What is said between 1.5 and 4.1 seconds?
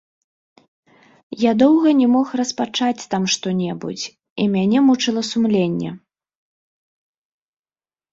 доўга не мог распачаць там што-небудзь,